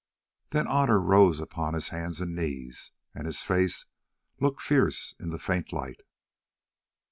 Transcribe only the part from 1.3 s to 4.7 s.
upon his hands and knees, and his face looked